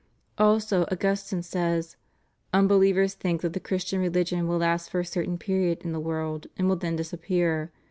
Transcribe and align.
^ 0.01 0.03
Also 0.39 0.87
Augustine 0.91 1.43
says: 1.43 1.95
"Unbelievers 2.53 3.13
think 3.13 3.41
that 3.41 3.53
the 3.53 3.59
Christian 3.59 4.01
religion 4.01 4.47
will 4.47 4.57
last 4.57 4.89
for 4.89 5.01
a 5.01 5.05
certain 5.05 5.37
period 5.37 5.83
in 5.85 5.91
the 5.91 5.99
world 5.99 6.47
and 6.57 6.67
will 6.67 6.75
then 6.75 6.95
disappear. 6.95 7.71